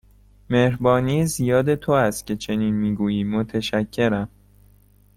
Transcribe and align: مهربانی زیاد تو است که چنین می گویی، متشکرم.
مهربانی 0.49 1.25
زیاد 1.25 1.75
تو 1.75 1.91
است 1.91 2.25
که 2.27 2.35
چنین 2.35 2.75
می 2.75 2.95
گویی، 2.95 3.23
متشکرم. 3.23 4.29